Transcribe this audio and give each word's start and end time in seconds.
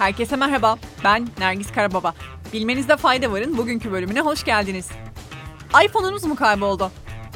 Herkese 0.00 0.36
merhaba. 0.36 0.78
Ben 1.04 1.28
Nergis 1.38 1.72
Karababa. 1.72 2.14
Bilmenizde 2.52 2.96
fayda 2.96 3.32
varın 3.32 3.58
bugünkü 3.58 3.92
bölümüne 3.92 4.20
hoş 4.20 4.44
geldiniz. 4.44 4.88
iPhone'unuz 5.84 6.24
mu 6.24 6.36
kayboldu? 6.36 6.90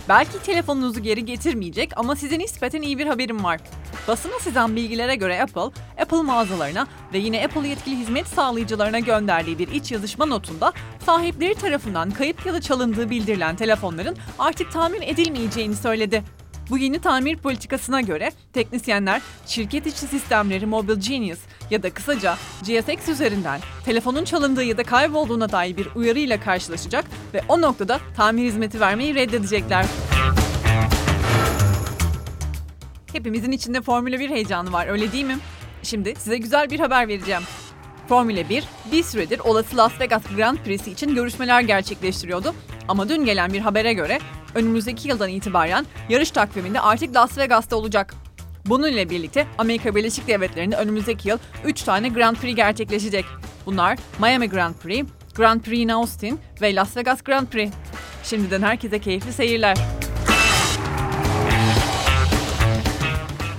Belki 0.09 0.43
telefonunuzu 0.43 1.01
geri 1.01 1.25
getirmeyecek 1.25 1.93
ama 1.97 2.17
size 2.17 2.39
nispeten 2.39 2.83
iyi 2.83 2.99
bir 2.99 3.07
haberim 3.07 3.45
var. 3.45 3.61
Basına 4.09 4.39
sızan 4.39 4.77
bilgilere 4.77 5.17
göre 5.17 5.43
Apple, 5.43 5.83
Apple 6.03 6.23
mağazalarına 6.23 6.87
ve 7.13 7.19
yine 7.19 7.45
Apple 7.45 7.69
yetkili 7.69 7.97
hizmet 7.97 8.27
sağlayıcılarına 8.27 8.99
gönderdiği 8.99 9.59
bir 9.59 9.69
iç 9.69 9.93
yazışma 9.93 10.27
notunda 10.27 10.73
sahipleri 11.07 11.55
tarafından 11.55 12.11
kayıp 12.11 12.47
ya 12.47 12.55
da 12.55 12.61
çalındığı 12.61 13.11
bildirilen 13.11 13.57
telefonların 13.57 14.17
artık 14.39 14.73
tamir 14.73 15.03
edilmeyeceğini 15.03 15.77
söyledi. 15.77 16.23
Bu 16.71 16.79
yeni 16.79 16.99
tamir 16.99 17.37
politikasına 17.37 18.01
göre 18.01 18.33
teknisyenler 18.53 19.23
şirket 19.47 19.87
içi 19.87 20.07
sistemleri 20.07 20.67
Mobile 20.67 21.01
Genius 21.09 21.39
ya 21.71 21.83
da 21.83 21.91
kısaca 21.91 22.37
GSX 22.61 23.09
üzerinden 23.09 23.61
telefonun 23.85 24.25
çalındığı 24.25 24.65
ya 24.65 24.77
da 24.77 24.83
kaybolduğuna 24.83 25.53
dair 25.53 25.77
bir 25.77 25.89
uyarıyla 25.95 26.41
karşılaşacak 26.41 27.05
ve 27.35 27.41
o 27.49 27.61
noktada 27.61 28.01
tamir 28.17 28.45
hizmeti 28.45 28.81
vermeyi 28.81 29.15
reddedecekler. 29.15 29.87
Hepimizin 33.13 33.53
içinde 33.53 33.83
Formula 33.83 34.19
1 34.19 34.31
heyecanı 34.31 34.73
var 34.73 34.87
öyle 34.87 35.13
değil 35.13 35.25
mi? 35.25 35.39
Şimdi 35.83 36.15
size 36.19 36.39
güzel 36.39 36.71
bir 36.71 36.81
haber 36.81 37.09
vereceğim. 37.09 37.43
Formula 38.09 38.49
1 38.49 38.65
bir 38.93 39.03
süredir 39.03 39.39
olası 39.39 39.77
Las 39.77 40.01
Vegas 40.01 40.23
Grand 40.37 40.59
Prix'si 40.59 40.91
için 40.91 41.15
görüşmeler 41.15 41.61
gerçekleştiriyordu. 41.61 42.55
Ama 42.89 43.09
dün 43.09 43.25
gelen 43.25 43.53
bir 43.53 43.61
habere 43.61 43.93
göre 43.93 44.19
önümüzdeki 44.55 45.09
yıldan 45.09 45.29
itibaren 45.29 45.87
yarış 46.09 46.31
takviminde 46.31 46.81
artık 46.81 47.17
Las 47.17 47.39
Vegas'ta 47.39 47.77
olacak. 47.77 48.15
Bununla 48.67 49.11
birlikte 49.11 49.47
Amerika 49.59 49.95
Birleşik 49.95 50.29
Devletleri'nde 50.29 50.77
önümüzdeki 50.77 51.29
yıl 51.29 51.39
3 51.65 51.83
tane 51.83 52.09
Grand 52.09 52.37
Prix 52.37 52.57
gerçekleşecek. 52.57 53.25
Bunlar 53.67 53.99
Miami 54.21 54.49
Grand 54.49 54.75
Prix, 54.75 55.07
Grand 55.35 55.61
Prix 55.61 55.81
in 55.81 55.89
Austin 55.89 56.41
ve 56.61 56.75
Las 56.75 56.97
Vegas 56.97 57.23
Grand 57.23 57.47
Prix. 57.47 57.71
Şimdiden 58.25 58.63
herkese 58.63 58.99
keyifli 58.99 59.33
seyirler. 59.33 59.77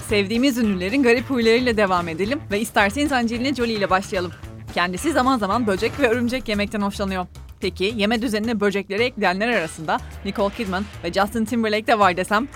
Sevdiğimiz 0.08 0.58
ünlülerin 0.58 1.03
garip 1.03 1.30
huylarıyla 1.30 1.78
devam 1.78 2.08
edelim 2.08 2.42
ve 2.52 2.59
isterseniz 2.59 3.12
Angelina 3.12 3.56
Jolie 3.56 3.73
ile 3.73 3.90
başlayalım. 3.90 4.31
Kendisi 4.73 5.12
zaman 5.12 5.38
zaman 5.38 5.67
böcek 5.67 6.00
ve 6.00 6.08
örümcek 6.08 6.47
yemekten 6.47 6.81
hoşlanıyor. 6.81 7.25
Peki 7.59 7.94
yeme 7.97 8.22
düzenine 8.22 8.59
böcekleri 8.59 9.03
ekleyenler 9.03 9.47
arasında 9.47 9.97
Nicole 10.25 10.53
Kidman 10.56 10.86
ve 11.03 11.14
Justin 11.14 11.45
Timberlake 11.45 11.88
de 11.88 12.00
var 12.00 12.17
desem? 12.17 12.47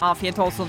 Afiyet 0.00 0.38
olsun. 0.38 0.68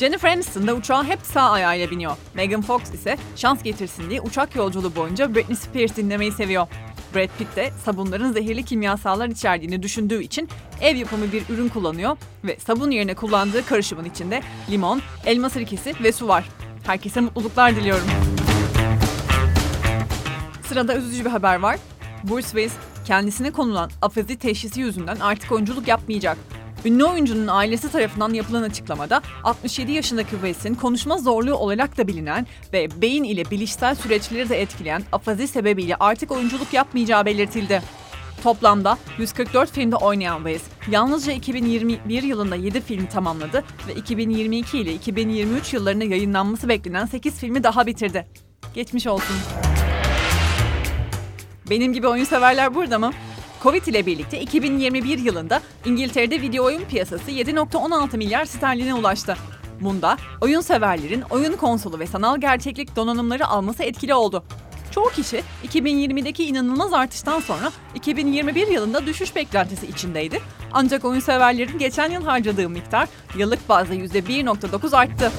Jennifer 0.00 0.28
Aniston 0.28 0.66
da 0.66 0.74
uçağa 0.74 1.04
hep 1.04 1.18
sağ 1.22 1.50
ayağıyla 1.50 1.90
biniyor. 1.90 2.16
Megan 2.34 2.62
Fox 2.62 2.82
ise 2.94 3.16
şans 3.36 3.62
getirsin 3.62 4.10
diye 4.10 4.20
uçak 4.20 4.56
yolculuğu 4.56 4.96
boyunca 4.96 5.34
Britney 5.34 5.56
Spears 5.56 5.96
dinlemeyi 5.96 6.32
seviyor. 6.32 6.66
Brad 7.14 7.28
Pitt 7.38 7.56
de 7.56 7.70
sabunların 7.84 8.32
zehirli 8.32 8.64
kimyasallar 8.64 9.28
içerdiğini 9.28 9.82
düşündüğü 9.82 10.22
için 10.22 10.48
ev 10.80 10.96
yapımı 10.96 11.32
bir 11.32 11.42
ürün 11.48 11.68
kullanıyor 11.68 12.16
ve 12.44 12.56
sabun 12.56 12.90
yerine 12.90 13.14
kullandığı 13.14 13.66
karışımın 13.66 14.04
içinde 14.04 14.42
limon, 14.70 15.02
elma 15.26 15.50
sirkesi 15.50 15.94
ve 16.02 16.12
su 16.12 16.28
var. 16.28 16.48
Herkese 16.86 17.20
mutluluklar 17.20 17.76
diliyorum. 17.76 18.06
Sırada 20.68 20.96
üzücü 20.96 21.24
bir 21.24 21.30
haber 21.30 21.58
var. 21.58 21.78
Bruce 22.24 22.48
Willis 22.48 22.72
kendisine 23.06 23.50
konulan 23.50 23.90
afezi 24.02 24.38
teşhisi 24.38 24.80
yüzünden 24.80 25.16
artık 25.16 25.52
oyunculuk 25.52 25.88
yapmayacak. 25.88 26.38
Ünlü 26.84 27.04
oyuncunun 27.04 27.46
ailesi 27.46 27.92
tarafından 27.92 28.34
yapılan 28.34 28.62
açıklamada 28.62 29.22
67 29.44 29.92
yaşındaki 29.92 30.30
West'in 30.30 30.74
konuşma 30.74 31.18
zorluğu 31.18 31.54
olarak 31.54 31.98
da 31.98 32.06
bilinen 32.06 32.46
ve 32.72 32.88
beyin 33.02 33.24
ile 33.24 33.50
bilişsel 33.50 33.94
süreçleri 33.94 34.48
de 34.48 34.62
etkileyen 34.62 35.02
afazi 35.12 35.48
sebebiyle 35.48 35.96
artık 35.96 36.30
oyunculuk 36.30 36.72
yapmayacağı 36.72 37.26
belirtildi. 37.26 37.82
Toplamda 38.42 38.98
144 39.18 39.72
filmde 39.72 39.96
oynayan 39.96 40.36
West, 40.36 40.66
yalnızca 40.90 41.32
2021 41.32 42.22
yılında 42.22 42.56
7 42.56 42.80
filmi 42.80 43.08
tamamladı 43.08 43.64
ve 43.88 43.94
2022 43.94 44.78
ile 44.78 44.94
2023 44.94 45.74
yıllarında 45.74 46.04
yayınlanması 46.04 46.68
beklenen 46.68 47.06
8 47.06 47.38
filmi 47.38 47.62
daha 47.62 47.86
bitirdi. 47.86 48.26
Geçmiş 48.74 49.06
olsun. 49.06 49.36
Benim 51.70 51.92
gibi 51.92 52.08
oyun 52.08 52.24
severler 52.24 52.74
burada 52.74 52.98
mı? 52.98 53.10
Covid 53.62 53.86
ile 53.86 54.06
birlikte 54.06 54.40
2021 54.40 55.18
yılında 55.18 55.60
İngiltere'de 55.84 56.42
video 56.42 56.64
oyun 56.64 56.84
piyasası 56.84 57.30
7.16 57.30 58.16
milyar 58.16 58.44
sterline 58.44 58.94
ulaştı. 58.94 59.36
Bunda 59.80 60.16
oyun 60.40 60.60
severlerin 60.60 61.22
oyun 61.30 61.56
konsolu 61.56 61.98
ve 61.98 62.06
sanal 62.06 62.40
gerçeklik 62.40 62.96
donanımları 62.96 63.46
alması 63.46 63.82
etkili 63.82 64.14
oldu. 64.14 64.44
Çoğu 64.90 65.08
kişi 65.10 65.42
2020'deki 65.68 66.44
inanılmaz 66.44 66.92
artıştan 66.92 67.40
sonra 67.40 67.70
2021 67.94 68.68
yılında 68.68 69.06
düşüş 69.06 69.36
beklentisi 69.36 69.86
içindeydi. 69.86 70.40
Ancak 70.72 71.04
oyun 71.04 71.20
severlerin 71.20 71.78
geçen 71.78 72.10
yıl 72.10 72.24
harcadığı 72.24 72.68
miktar 72.68 73.08
yıllık 73.36 73.68
bazda 73.68 73.94
%1.9 73.94 74.96
arttı. 74.96 75.32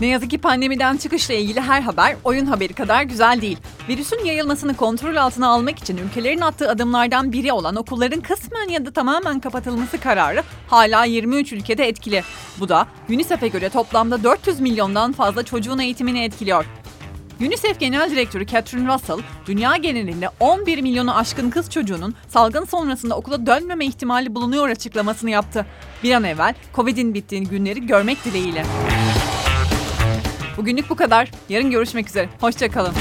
Ne 0.00 0.06
yazık 0.06 0.30
ki 0.30 0.38
pandemiden 0.38 0.96
çıkışla 0.96 1.34
ilgili 1.34 1.60
her 1.60 1.80
haber 1.80 2.16
oyun 2.24 2.46
haberi 2.46 2.72
kadar 2.72 3.02
güzel 3.02 3.40
değil. 3.40 3.58
Virüsün 3.88 4.24
yayılmasını 4.24 4.76
kontrol 4.76 5.16
altına 5.16 5.48
almak 5.48 5.78
için 5.78 5.96
ülkelerin 5.96 6.40
attığı 6.40 6.70
adımlardan 6.70 7.32
biri 7.32 7.52
olan 7.52 7.76
okulların 7.76 8.20
kısmen 8.20 8.68
ya 8.68 8.86
da 8.86 8.90
tamamen 8.90 9.40
kapatılması 9.40 10.00
kararı 10.00 10.42
hala 10.68 11.04
23 11.04 11.52
ülkede 11.52 11.88
etkili. 11.88 12.22
Bu 12.60 12.68
da 12.68 12.86
UNICEF'e 13.08 13.48
göre 13.48 13.68
toplamda 13.68 14.24
400 14.24 14.60
milyondan 14.60 15.12
fazla 15.12 15.42
çocuğun 15.42 15.78
eğitimini 15.78 16.24
etkiliyor. 16.24 16.64
UNICEF 17.40 17.80
Genel 17.80 18.10
Direktörü 18.10 18.46
Catherine 18.46 18.94
Russell, 18.94 19.18
dünya 19.46 19.76
genelinde 19.76 20.28
11 20.40 20.82
milyonu 20.82 21.16
aşkın 21.16 21.50
kız 21.50 21.70
çocuğunun 21.70 22.14
salgın 22.28 22.64
sonrasında 22.64 23.16
okula 23.16 23.46
dönmeme 23.46 23.86
ihtimali 23.86 24.34
bulunuyor 24.34 24.68
açıklamasını 24.68 25.30
yaptı. 25.30 25.66
Bir 26.02 26.12
an 26.12 26.24
evvel 26.24 26.54
Covid'in 26.74 27.14
bittiği 27.14 27.42
günleri 27.42 27.86
görmek 27.86 28.24
dileğiyle. 28.24 28.64
Bugünlük 30.58 30.90
bu 30.90 30.94
kadar. 30.94 31.30
Yarın 31.48 31.70
görüşmek 31.70 32.08
üzere. 32.08 32.28
Hoşçakalın. 32.40 32.92